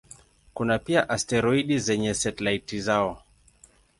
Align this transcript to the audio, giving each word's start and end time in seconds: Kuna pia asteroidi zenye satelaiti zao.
Kuna 0.53 0.77
pia 0.79 1.03
asteroidi 1.09 1.77
zenye 1.89 2.13
satelaiti 2.21 2.81
zao. 2.89 3.15